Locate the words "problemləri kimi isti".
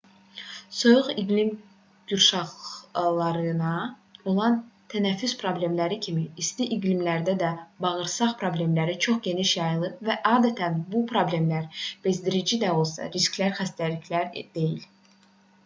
5.41-6.65